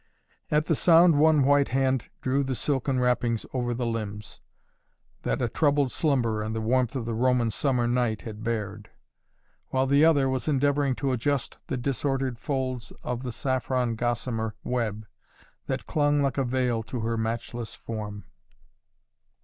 At 0.49 0.65
the 0.65 0.73
sound 0.73 1.19
one 1.19 1.43
white 1.43 1.67
hand 1.67 2.09
drew 2.21 2.43
the 2.43 2.55
silken 2.55 2.99
wrappings 2.99 3.45
over 3.53 3.71
the 3.71 3.85
limbs, 3.85 4.41
that 5.21 5.43
a 5.43 5.47
troubled 5.47 5.91
slumber 5.91 6.41
and 6.41 6.55
the 6.55 6.59
warmth 6.59 6.95
of 6.95 7.05
the 7.05 7.13
Roman 7.13 7.51
summer 7.51 7.85
night 7.87 8.23
had 8.23 8.43
bared, 8.43 8.89
while 9.67 9.85
the 9.85 10.03
other 10.03 10.27
was 10.27 10.47
endeavoring 10.47 10.95
to 10.95 11.11
adjust 11.11 11.59
the 11.67 11.77
disordered 11.77 12.39
folds 12.39 12.89
of 13.03 13.21
the 13.21 13.31
saffron 13.31 13.93
gossamer 13.95 14.55
web 14.63 15.05
that 15.67 15.85
clung 15.85 16.23
like 16.23 16.39
a 16.39 16.43
veil 16.45 16.81
to 16.81 17.01
her 17.01 17.15
matchless 17.15 17.75
form. 17.75 18.25